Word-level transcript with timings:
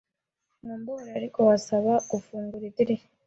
Mumbabarire, 0.65 1.15
ariko 1.19 1.39
wasaba 1.49 1.91
gufungura 2.09 2.63
idirishya? 2.69 3.07